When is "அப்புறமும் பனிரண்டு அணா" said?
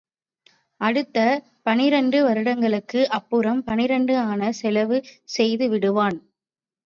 3.11-4.49